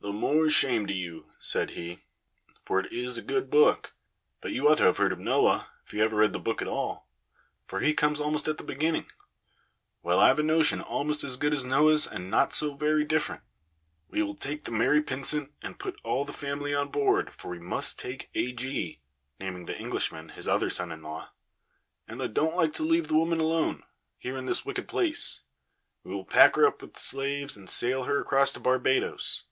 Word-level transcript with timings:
"The 0.00 0.12
more 0.12 0.48
shame 0.48 0.86
to 0.86 0.92
you," 0.92 1.26
said 1.40 1.70
he, 1.70 2.04
"for 2.64 2.78
it 2.78 2.92
is 2.92 3.18
a 3.18 3.20
good 3.20 3.50
book. 3.50 3.94
But 4.40 4.52
you 4.52 4.68
ought 4.68 4.76
to 4.76 4.84
have 4.84 4.98
heard 4.98 5.10
of 5.10 5.18
Noah, 5.18 5.70
if 5.84 5.92
you 5.92 6.04
ever 6.04 6.18
read 6.18 6.32
the 6.32 6.38
Book 6.38 6.62
at 6.62 6.68
all, 6.68 7.08
for 7.66 7.80
he 7.80 7.92
comes 7.92 8.20
almost 8.20 8.46
at 8.46 8.58
the 8.58 8.62
beginning. 8.62 9.06
Well, 10.00 10.20
I've 10.20 10.38
a 10.38 10.44
notion 10.44 10.80
almost 10.80 11.24
as 11.24 11.36
good 11.36 11.52
as 11.52 11.64
Noah's 11.64 12.06
and 12.06 12.30
not 12.30 12.52
so 12.52 12.76
very 12.76 13.04
different. 13.04 13.42
We 14.08 14.22
will 14.22 14.36
take 14.36 14.62
the 14.62 14.70
Mary 14.70 15.02
Pynsent 15.02 15.50
and 15.62 15.80
put 15.80 16.00
all 16.04 16.24
the 16.24 16.32
family 16.32 16.72
on 16.72 16.90
board, 16.92 17.34
for 17.34 17.48
we 17.48 17.58
must 17.58 17.98
take 17.98 18.30
A. 18.36 18.52
G. 18.52 19.00
(naming 19.40 19.64
the 19.66 19.76
Englishman, 19.76 20.28
his 20.28 20.46
other 20.46 20.70
son 20.70 20.92
in 20.92 21.02
law), 21.02 21.32
and 22.06 22.22
I 22.22 22.28
don't 22.28 22.54
like 22.54 22.72
to 22.74 22.84
leave 22.84 23.08
the 23.08 23.18
women 23.18 23.40
alone, 23.40 23.82
here 24.16 24.38
in 24.38 24.46
this 24.46 24.64
wicked 24.64 24.86
place. 24.86 25.40
We 26.04 26.14
will 26.14 26.24
pack 26.24 26.54
her 26.54 26.68
up 26.68 26.80
with 26.82 27.00
slaves 27.00 27.56
and 27.56 27.68
sail 27.68 28.04
her 28.04 28.20
across 28.20 28.52
to 28.52 28.60
Barbadoes. 28.60 29.42